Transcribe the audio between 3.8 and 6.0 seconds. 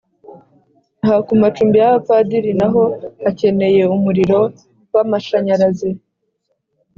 umuriro w’amashanyarazi